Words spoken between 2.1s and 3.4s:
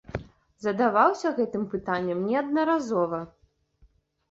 неаднаразова.